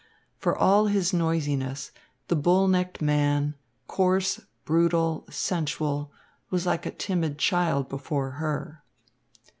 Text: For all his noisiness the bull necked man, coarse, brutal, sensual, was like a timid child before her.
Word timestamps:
For 0.39 0.57
all 0.57 0.87
his 0.87 1.13
noisiness 1.13 1.91
the 2.27 2.35
bull 2.35 2.67
necked 2.67 3.03
man, 3.03 3.53
coarse, 3.85 4.39
brutal, 4.65 5.27
sensual, 5.29 6.11
was 6.49 6.65
like 6.65 6.87
a 6.87 6.91
timid 6.91 7.37
child 7.37 7.87
before 7.87 8.31
her. 8.31 8.83